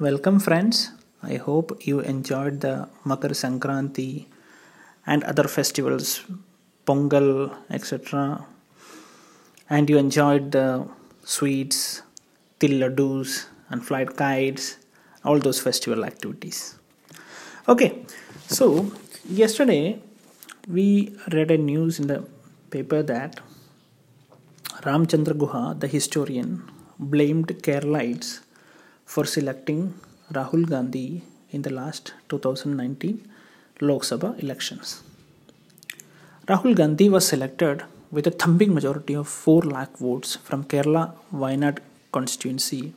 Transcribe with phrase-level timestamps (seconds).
[0.00, 0.92] Welcome, friends.
[1.24, 4.26] I hope you enjoyed the Makar Sankranti
[5.04, 6.24] and other festivals,
[6.86, 8.46] Pongal, etc.
[9.68, 10.86] And you enjoyed the
[11.24, 12.02] sweets,
[12.60, 14.76] til laddus, and flight kites,
[15.24, 16.78] all those festival activities.
[17.68, 18.04] Okay,
[18.46, 18.92] so
[19.28, 20.00] yesterday
[20.68, 22.24] we read a news in the
[22.70, 23.40] paper that
[24.84, 26.70] Ramchandra Guha, the historian,
[27.00, 28.42] blamed Keralites
[29.12, 29.94] for selecting
[30.36, 33.26] Rahul Gandhi in the last 2019
[33.80, 35.02] Lok Sabha elections.
[36.46, 41.78] Rahul Gandhi was selected with a thumping majority of 4 lakh votes from Kerala Wayanad
[42.12, 42.92] constituency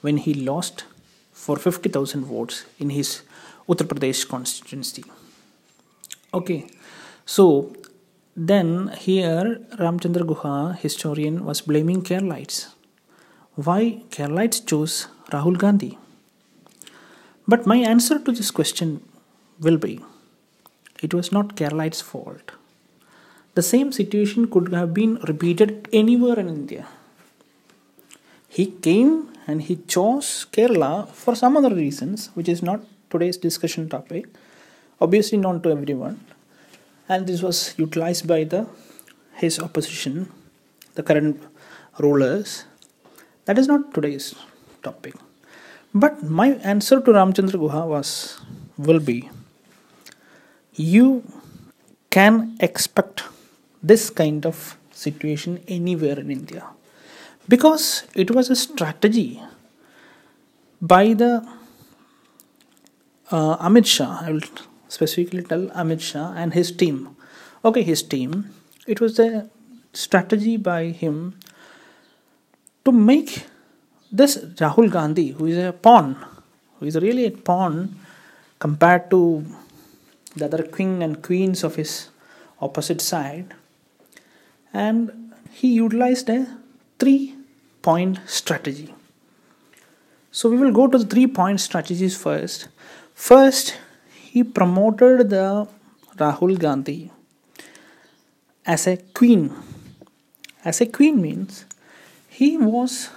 [0.00, 0.84] when he lost
[1.32, 3.22] for 50,000 votes in his
[3.68, 5.04] Uttar Pradesh constituency.
[6.32, 6.60] Okay,
[7.24, 7.72] so
[8.36, 12.74] then here Ramchandra Guha, historian, was blaming Keralites.
[13.54, 15.98] Why Keralites chose Rahul Gandhi?
[17.46, 19.02] But my answer to this question
[19.60, 20.00] will be
[21.02, 22.52] it was not Keralites' fault.
[23.54, 26.86] The same situation could have been repeated anywhere in India.
[28.48, 33.88] He came and he chose Kerala for some other reasons, which is not today's discussion
[33.88, 34.26] topic,
[35.00, 36.20] obviously known to everyone.
[37.08, 38.66] And this was utilized by the
[39.34, 40.32] his opposition,
[40.94, 41.42] the current
[41.98, 42.64] rulers.
[43.44, 44.34] That is not today's
[44.84, 45.14] topic.
[45.94, 48.40] But my answer to Ramchandra Guha was
[48.76, 49.30] will be
[50.74, 51.22] you
[52.10, 53.22] can expect
[53.82, 56.64] this kind of situation anywhere in India
[57.48, 59.42] because it was a strategy
[60.80, 61.46] by the
[63.30, 64.20] uh, Amit Shah.
[64.22, 64.40] I will
[64.88, 67.16] specifically tell Amit Shah and his team.
[67.64, 68.50] Okay, his team.
[68.86, 69.48] It was a
[69.92, 71.38] strategy by him
[72.84, 73.46] to make
[74.14, 76.16] this Rahul Gandhi, who is a pawn,
[76.78, 77.98] who is really a pawn
[78.60, 79.44] compared to
[80.36, 82.10] the other king and queens of his
[82.60, 83.54] opposite side,
[84.72, 86.46] and he utilized a
[86.98, 87.34] three
[87.82, 88.94] point strategy.
[90.30, 92.68] So we will go to the three point strategies first.
[93.14, 93.76] First,
[94.30, 95.68] he promoted the
[96.16, 97.10] Rahul Gandhi
[98.64, 99.52] as a queen.
[100.64, 101.64] As a queen means
[102.28, 103.10] he was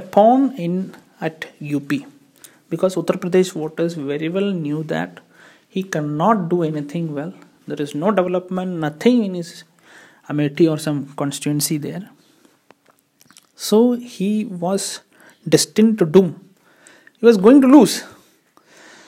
[0.00, 1.92] pawn in at UP
[2.70, 5.20] because Uttar Pradesh voters very well knew that
[5.68, 7.32] he cannot do anything well.
[7.66, 9.64] There is no development, nothing in his
[10.28, 12.10] Amethi or some constituency there.
[13.56, 15.00] So he was
[15.48, 16.48] destined to doom.
[17.18, 18.04] He was going to lose.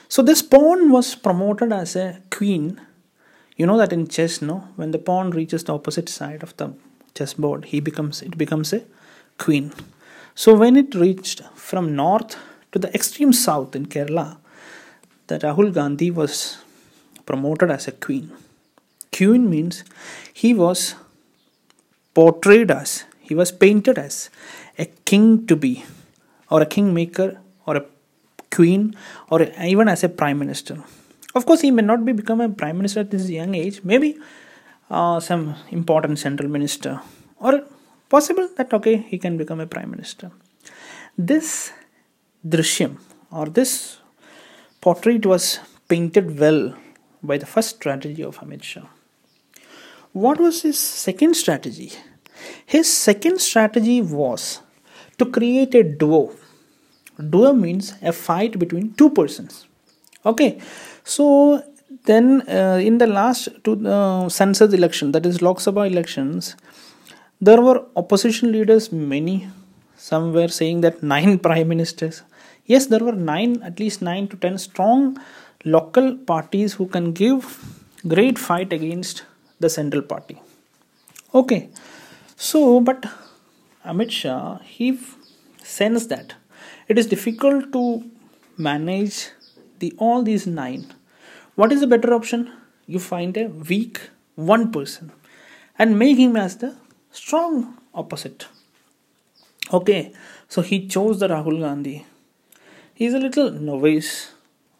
[0.09, 2.81] So this pawn was promoted as a queen.
[3.55, 4.67] You know that in chess, no?
[4.75, 6.73] When the pawn reaches the opposite side of the
[7.15, 8.83] chessboard, he becomes it becomes a
[9.37, 9.71] queen.
[10.35, 12.35] So when it reached from north
[12.71, 14.37] to the extreme south in Kerala,
[15.27, 16.57] the Rahul Gandhi was
[17.25, 18.31] promoted as a queen.
[19.15, 19.83] Queen means
[20.33, 20.95] he was
[22.13, 24.29] portrayed as he was painted as
[24.77, 25.85] a king to be,
[26.49, 27.85] or a kingmaker, or a
[28.51, 28.95] queen,
[29.29, 30.83] or even as a prime minister.
[31.33, 33.81] Of course, he may not be become a prime minister at this young age.
[33.83, 34.17] Maybe
[34.89, 36.99] uh, some important central minister,
[37.39, 37.63] or
[38.13, 40.31] possible that okay he can become a prime minister.
[41.17, 41.73] This
[42.53, 42.93] drishyam
[43.31, 43.71] or this
[44.85, 46.61] portrait was painted well
[47.31, 48.87] by the first strategy of Amit Shah.
[50.13, 51.91] What was his second strategy?
[52.65, 54.61] His second strategy was
[55.17, 56.33] to create a duo.
[57.33, 59.67] Duo means a fight between two persons.
[60.25, 60.59] Okay,
[61.03, 61.63] so
[62.05, 66.55] then uh, in the last two uh, Sansad election, that is Lok Sabha elections,
[67.41, 69.49] there were opposition leaders, many.
[69.97, 72.23] Some were saying that nine prime ministers.
[72.65, 75.19] Yes, there were nine, at least nine to ten strong
[75.65, 77.43] local parties who can give
[78.07, 79.23] great fight against
[79.59, 80.41] the central party.
[81.33, 81.69] Okay,
[82.35, 83.05] so, but
[83.85, 84.99] Amit Shah, he
[85.63, 86.35] sensed that
[86.87, 88.03] it is difficult to
[88.57, 89.29] manage
[89.79, 90.93] the all these nine.
[91.55, 92.51] What is the better option?
[92.85, 93.99] You find a weak
[94.35, 95.11] one person
[95.77, 96.75] and make him as the
[97.12, 98.46] strong opposite.
[99.72, 100.12] Okay,
[100.48, 102.06] so he chose the Rahul Gandhi.
[102.94, 104.32] He's a little novice.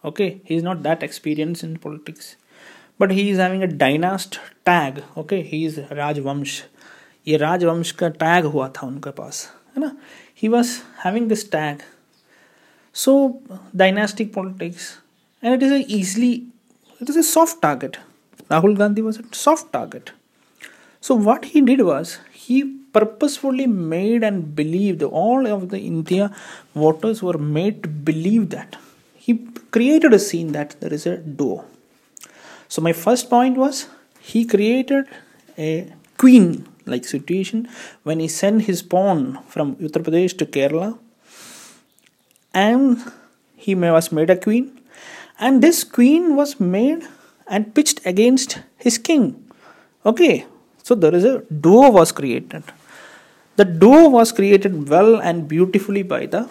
[0.05, 2.37] Okay, he's not that experienced in politics,
[2.99, 5.03] but he is having a dynast tag.
[5.17, 6.63] Okay, he is Rajvamsh
[7.29, 9.97] ये राजवंश का tag हुआ था उनके पास है ना
[10.43, 10.69] ही was
[11.05, 11.79] having this tag
[12.95, 13.15] so
[13.77, 14.91] dynastic politics
[15.45, 16.35] and it is easily
[17.03, 17.99] it is a soft target
[18.53, 20.13] rahul gandhi was a soft target
[21.02, 22.58] so what he did was he
[22.94, 26.34] purposefully made and believed all of the India
[26.76, 28.76] voters were made to believe that.
[29.16, 29.34] He
[29.72, 31.66] created a scene that there is a duo.
[32.68, 33.88] So my first point was
[34.20, 35.06] he created
[35.58, 37.68] a queen like situation
[38.04, 41.00] when he sent his pawn from Uttar Pradesh to Kerala
[42.54, 43.12] and
[43.56, 44.80] he was made a queen.
[45.40, 47.08] And this queen was made
[47.48, 49.44] and pitched against his king.
[50.06, 50.46] Okay
[50.84, 52.64] so there is a duo was created.
[53.56, 56.50] The duo was created well and beautifully by the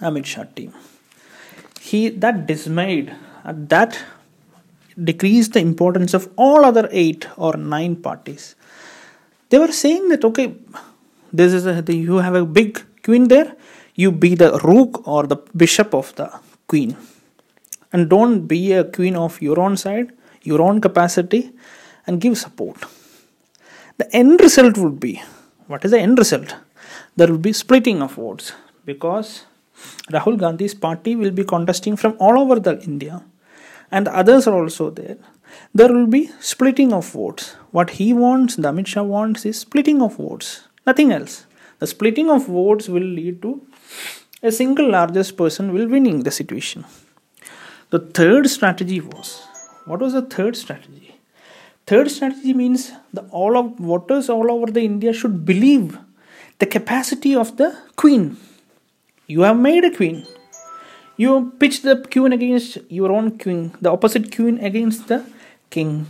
[0.00, 0.72] Amit Shah team.
[1.80, 3.14] He that dismayed
[3.44, 3.98] uh, that
[5.02, 8.54] decreased the importance of all other eight or nine parties.
[9.50, 10.54] They were saying that okay
[11.32, 13.54] this is a, you have a big queen there
[13.94, 16.30] you be the rook or the bishop of the
[16.66, 16.96] queen.
[17.92, 20.12] And don't be a queen of your own side
[20.42, 21.52] your own capacity
[22.06, 22.76] and give support.
[23.98, 25.22] The end result would be
[25.66, 26.54] what is the end result?
[27.16, 28.52] There will be splitting of votes
[28.84, 29.44] because
[30.10, 33.22] rahul gandhi's party will be contesting from all over the india
[33.90, 35.16] and the others are also there.
[35.74, 37.56] There will be splitting of votes.
[37.70, 41.46] What he wants the shah wants is splitting of votes nothing else.
[41.78, 43.66] The splitting of votes will lead to
[44.42, 46.84] a single largest person will winning the situation.
[47.90, 49.42] The third strategy was
[49.86, 51.05] what was the third strategy?
[51.86, 55.96] Third strategy means the all of voters all over the India should believe
[56.58, 58.36] the capacity of the queen.
[59.28, 60.26] You have made a queen.
[61.16, 65.24] You pitch the queen against your own queen, the opposite queen against the
[65.70, 66.06] king.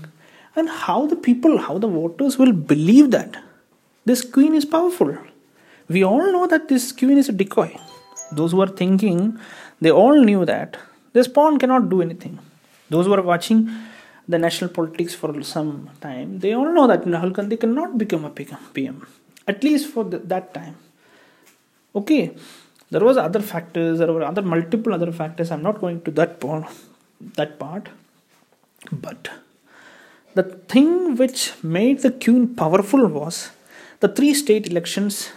[0.54, 3.36] And how the people, how the voters will believe that
[4.06, 5.18] this queen is powerful.
[5.88, 7.76] We all know that this queen is a decoy.
[8.32, 9.38] Those who are thinking,
[9.82, 10.78] they all knew that
[11.12, 12.38] this pawn cannot do anything.
[12.88, 13.70] Those who are watching
[14.28, 18.30] the national politics for some time, they all know that Rahul Gandhi cannot become a
[18.30, 19.06] PM,
[19.46, 20.76] at least for the, that time.
[21.94, 22.34] Okay,
[22.90, 25.50] there was other factors, there were other multiple other factors.
[25.50, 26.66] I'm not going to that part,
[27.36, 27.88] that part,
[28.92, 29.30] but
[30.34, 33.50] the thing which made the queen powerful was
[34.00, 35.30] the three state elections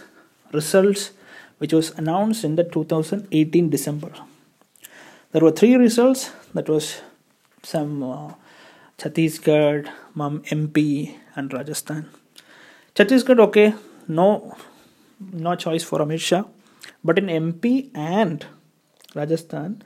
[0.52, 1.12] results
[1.58, 4.10] which was announced in the 2018 December
[5.32, 7.00] there were three results that was
[7.62, 8.32] some uh,
[9.00, 9.86] Chhattisgarh
[10.16, 10.86] hmm M P
[11.38, 12.04] and Rajasthan
[12.96, 13.66] Chhattisgarh okay
[14.10, 14.26] no
[15.20, 16.42] no choice for Amit Shah
[17.06, 18.44] but in M P and
[19.16, 19.76] Rajasthan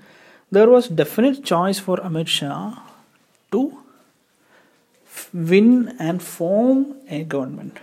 [0.53, 2.81] there was definite choice for Amit Shah
[3.53, 3.71] to
[5.35, 7.79] win and form a government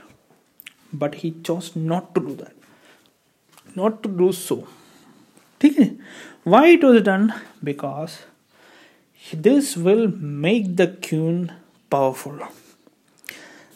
[0.96, 4.64] but he chose not to do that not to do so
[5.62, 5.90] ठीक है?
[6.48, 7.32] Why it was done
[7.64, 8.12] because
[9.34, 11.54] this will make the queen
[11.90, 12.40] powerful.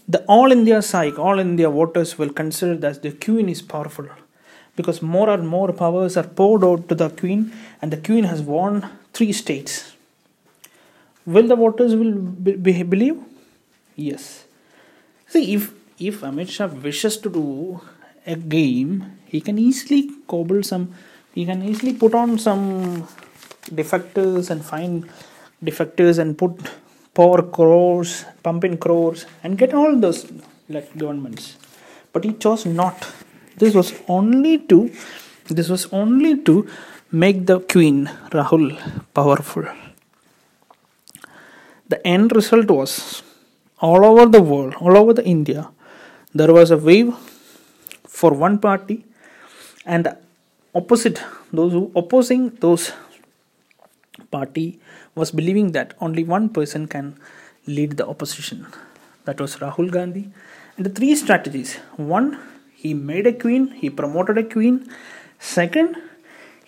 [0.08, 4.08] The all India psych, all India voters will consider that the queen is powerful
[4.76, 7.52] because more and more powers are poured out to the queen
[7.82, 9.94] and the queen has won three states.
[11.26, 13.18] Will the voters will be, be, believe?
[13.96, 14.46] Yes.
[15.28, 17.82] See, if if Amit Shah wishes to do
[18.28, 20.94] a game, he can easily cobble some
[21.34, 23.08] you can easily put on some
[23.72, 25.10] defectors and find
[25.70, 26.54] defectors and put
[27.14, 30.20] pour crores pump in crores and get all those
[30.70, 31.58] like governments.
[32.14, 32.98] But he chose not.
[33.58, 34.92] This was only to
[35.58, 36.68] this was only to
[37.12, 37.98] make the queen
[38.38, 38.66] rahul
[39.14, 39.66] powerful.
[41.88, 43.24] The end result was
[43.80, 45.62] all over the world all over the india
[46.34, 47.10] there was a wave
[48.20, 48.98] for one party
[49.86, 50.08] and
[50.74, 51.20] opposite
[51.52, 52.92] those who opposing those
[54.36, 54.80] party
[55.16, 57.08] was believing that only one person can
[57.68, 58.66] lead the opposition.
[59.26, 60.26] That was rahul gandhi.
[60.76, 61.76] And the three strategies.
[62.18, 62.28] One
[62.84, 64.76] he made a queen he promoted a queen.
[65.40, 65.98] Second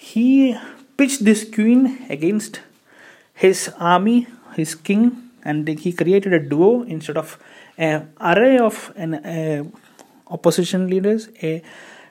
[0.09, 0.57] he
[0.97, 1.81] pitched this queen
[2.17, 2.61] against
[3.45, 3.59] his
[3.95, 4.17] army
[4.59, 5.03] his king
[5.43, 7.37] and he created a duo instead of
[7.77, 9.11] an array of an
[10.35, 11.51] opposition leaders a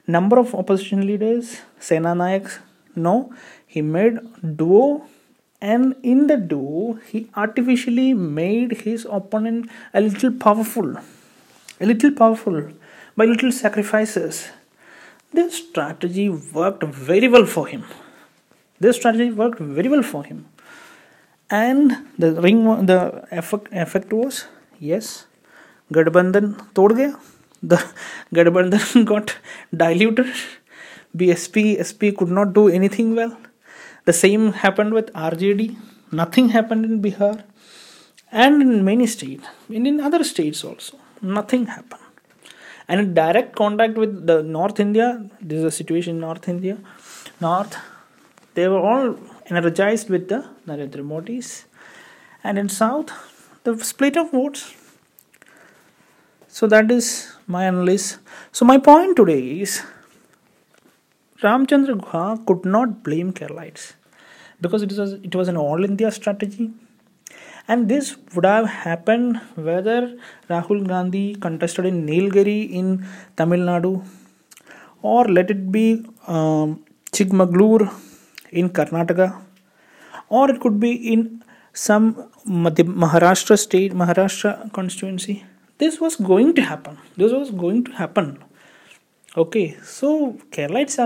[0.06, 2.58] number of opposition leaders, Sena Nayaks,
[2.94, 3.32] no,
[3.66, 4.18] he made
[4.56, 5.04] duo
[5.60, 10.96] and in the duo he artificially made his opponent a little powerful
[11.80, 12.58] a little powerful
[13.16, 14.48] by little sacrifices
[15.32, 17.84] this strategy worked very well for him
[18.80, 20.46] this strategy worked very well for him
[21.50, 24.46] and the ring the effect, effect was
[24.78, 25.26] yes
[25.92, 27.14] gadbandhan tod gaya
[27.62, 27.82] the
[28.34, 29.36] Gadbandhan got
[29.74, 30.32] diluted.
[31.16, 33.36] BSP SP could not do anything well.
[34.06, 35.76] The same happened with RJD.
[36.10, 37.44] Nothing happened in Bihar
[38.32, 40.96] and in many states, and in other states also.
[41.22, 42.02] nothing happened
[42.88, 45.06] and in direct contact with the north india
[45.40, 46.76] this is a situation in north india
[47.40, 47.76] north
[48.54, 49.06] they were all
[49.50, 51.48] energized with the narendra modis
[52.44, 53.10] and in south
[53.64, 54.62] the split of votes
[56.48, 57.06] so that is
[57.46, 58.18] my analysis
[58.52, 59.82] so my point today is
[61.44, 63.84] ramchandra guha could not blame keralites
[64.60, 66.66] because it was it was an all india strategy
[67.68, 70.16] and this would have happened whether
[70.48, 73.04] Rahul Gandhi contested in Nilgiri in
[73.36, 74.06] Tamil Nadu
[75.02, 77.92] or let it be um, Chikmagalur
[78.50, 79.42] in Karnataka
[80.28, 85.44] or it could be in some Maharashtra state, Maharashtra constituency.
[85.78, 86.98] This was going to happen.
[87.16, 88.42] This was going to happen.
[89.36, 91.04] Okay, so Keralites are